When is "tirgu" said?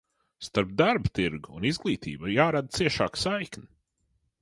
1.19-1.53